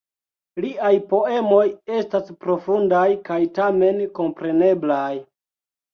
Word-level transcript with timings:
Liaj 0.63 0.93
poemoj 1.11 1.67
estas 1.99 2.33
profundaj 2.45 3.05
kaj 3.29 3.39
tamen 3.59 4.01
kompreneblaj. 4.21 5.15